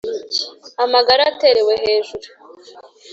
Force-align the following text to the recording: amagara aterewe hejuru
amagara 0.83 1.21
aterewe 1.31 1.73
hejuru 1.83 2.27